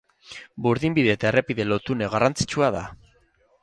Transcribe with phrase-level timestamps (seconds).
[0.67, 2.87] Burdinbide eta errepide lotune garrantzitsua da.